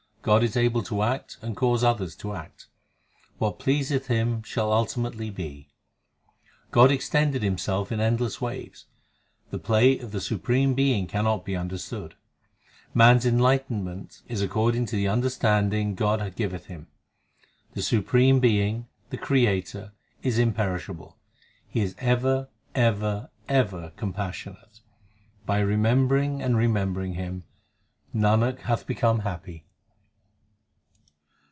[0.23, 2.67] God is able to act and cause others to act;
[3.39, 5.69] What pleaseth Him shall ultimately be.
[6.69, 8.85] God extended Himself in endless waves;
[9.49, 12.13] The play of the Supreme Being cannot be understood.
[12.93, 16.85] Man s enlightenment is according to the understanding God giveth him.
[17.73, 19.91] The Supreme Being, the Creator,
[20.21, 21.17] is imperishable;
[21.67, 24.81] He is ever, ever, ever compassionate:
[25.47, 27.45] By remembering and remembering Him,
[28.13, 29.65] Nanak hath become happy.